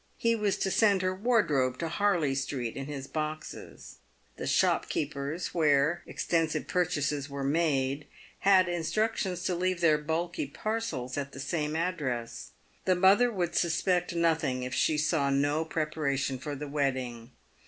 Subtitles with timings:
[0.17, 3.97] He was to send her wardrobe to Harley street in his boxes.
[4.37, 8.07] The shopkeepers where extensive pur chases were made
[8.39, 12.49] had instructions to leave their bulky parcels at the same address.
[12.85, 17.33] The mother would suspect nothing if she saw no pre paration for the wedding.